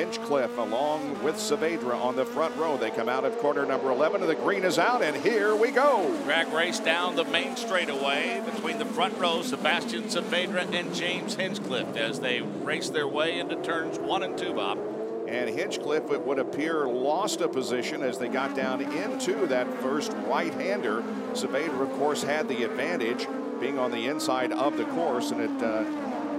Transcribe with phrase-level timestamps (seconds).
[0.00, 2.78] Hinchcliffe along with Saavedra on the front row.
[2.78, 5.70] They come out of corner number 11 and the green is out and here we
[5.70, 6.16] go.
[6.24, 11.98] Drag race down the main straightaway between the front row, Sebastian Saavedra and James Hinchcliffe
[11.98, 14.78] as they race their way into turns one and two, Bob.
[15.28, 20.14] And Hinchcliffe, it would appear, lost a position as they got down into that first
[20.26, 21.02] right-hander.
[21.34, 23.28] Saavedra, of course, had the advantage
[23.60, 25.84] being on the inside of the course, and it uh,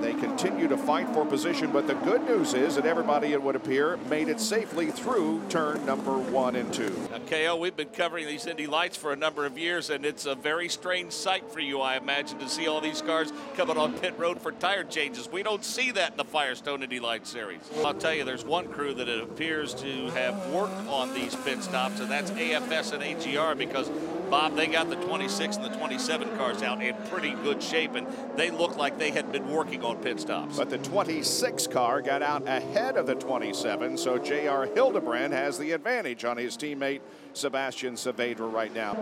[0.00, 3.56] they continue to fight for position, but the good news is that everybody, it would
[3.56, 6.90] appear, made it safely through turn number one and two.
[7.10, 10.26] Now, KO, we've been covering these Indy Lights for a number of years, and it's
[10.26, 13.92] a very strange sight for you, I imagine, to see all these cars coming on
[13.98, 15.30] pit road for tire changes.
[15.30, 17.60] We don't see that in the Firestone Indy Lights series.
[17.84, 21.62] I'll tell you, there's one crew that it appears to have worked on these pit
[21.62, 23.90] stops, and that's AFS and AGR because
[24.30, 28.06] Bob, they got the 26 and the 27 cars out in pretty good shape, and
[28.36, 30.56] they look like they had been working on pit stops.
[30.56, 34.66] But the 26 car got out ahead of the 27, so J.R.
[34.66, 37.00] Hildebrand has the advantage on his teammate
[37.32, 38.96] Sebastian Saavedra right now.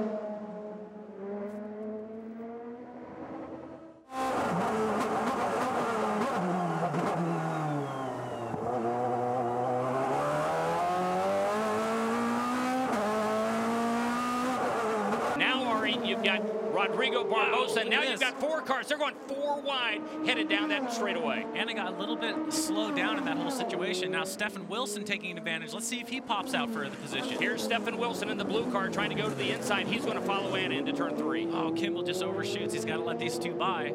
[16.05, 17.85] You've got Rodrigo Barbosa.
[17.85, 18.87] Wow, now you've got four cars.
[18.89, 21.45] They're going four wide, headed down that straightaway.
[21.55, 24.11] And it got a little bit slowed down in that whole situation.
[24.13, 25.73] Now Stefan Wilson taking advantage.
[25.73, 27.39] Let's see if he pops out for the position.
[27.39, 29.87] Here's Stefan Wilson in the blue car trying to go to the inside.
[29.87, 31.47] He's going to follow Ana into turn three.
[31.51, 32.73] Oh, Kimball just overshoots.
[32.73, 33.93] He's got to let these two by.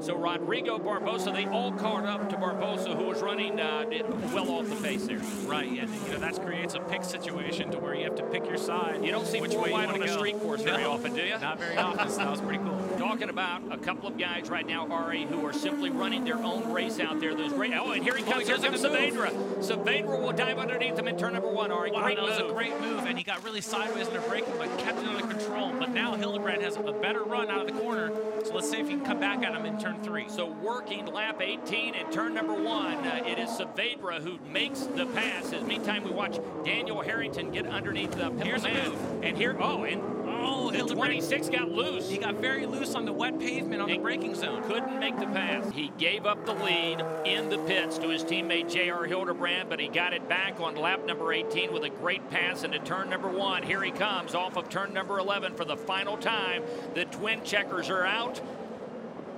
[0.00, 3.84] So Rodrigo Barbosa, they all caught up to Barbosa, who was running uh,
[4.32, 5.18] well off the pace there.
[5.44, 8.46] Right, and you know that creates a pick situation to where you have to pick
[8.46, 9.04] your side.
[9.04, 11.38] You don't see which four way wide on a street course very often, do you?
[11.38, 12.08] Not very often.
[12.10, 12.79] so that was pretty cool.
[13.00, 16.70] Talking about a couple of guys right now, Ari, who are simply running their own
[16.70, 17.34] race out there.
[17.34, 17.72] Those great.
[17.72, 18.44] Oh, and here he comes.
[18.46, 19.30] Oh, here comes Saavedra.
[19.60, 21.72] Saavedra will dive underneath him in turn number one.
[21.72, 22.38] Ari, wow, great that move.
[22.38, 25.06] was a great move, and he got really sideways in the braking, but kept it
[25.06, 25.72] under control.
[25.78, 28.12] But now Hildebrand has a better run out of the corner.
[28.44, 30.28] So let's see if he can come back at him in turn three.
[30.28, 32.96] So working lap 18 and turn number one.
[32.98, 35.54] Uh, it is Saavedra who makes the pass.
[35.54, 38.92] As meantime, we watch Daniel Herrington get underneath the Here's man.
[39.22, 42.08] And here, oh, and oh, the 26 got loose.
[42.08, 44.62] He got very loose on the wet pavement on he the braking zone.
[44.64, 45.70] Couldn't make the pass.
[45.72, 49.04] He gave up the lead in the pits to his teammate J.R.
[49.04, 52.78] Hildebrand, but he got it back on lap number 18 with a great pass into
[52.80, 53.62] turn number one.
[53.62, 56.62] Here he comes off of turn number 11 for the final time.
[56.94, 58.40] The twin checkers are out.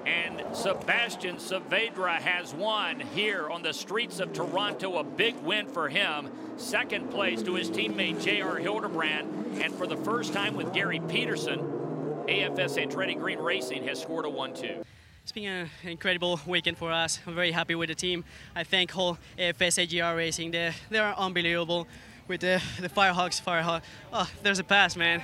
[0.05, 4.99] And Sebastian Saavedra has won here on the streets of Toronto.
[4.99, 6.29] A big win for him.
[6.57, 8.57] Second place to his teammate J.R.
[8.57, 9.63] Hildebrand.
[9.63, 11.82] And for the first time with Gary Peterson,
[12.29, 14.85] AFS Andretti Green Racing has scored a 1-2.
[15.23, 17.19] It's been an incredible weekend for us.
[17.27, 18.25] I'm very happy with the team.
[18.55, 20.53] I thank whole AFS AGR Racing.
[20.53, 21.87] They, they are unbelievable
[22.29, 23.43] with the, the Firehawks.
[23.43, 23.83] Firehawk.
[24.13, 25.23] Oh, there's a pass, man.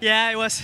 [0.00, 0.62] Yeah, it was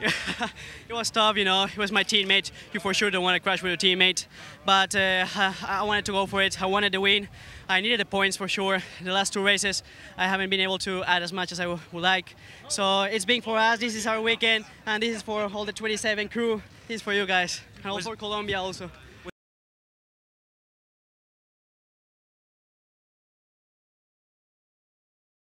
[0.00, 1.64] it was tough, you know.
[1.64, 2.50] It was my teammate.
[2.72, 4.26] You for sure don't want to crash with your teammate.
[4.64, 5.26] But uh,
[5.66, 6.60] I wanted to go for it.
[6.60, 7.28] I wanted to win.
[7.68, 8.82] I needed the points for sure.
[9.02, 9.82] The last two races,
[10.16, 12.34] I haven't been able to add as much as I would like.
[12.68, 13.78] So it's been for us.
[13.78, 16.62] This is our weekend, and this is for all the 27 crew.
[16.88, 18.90] This is for you guys, and also for Colombia also.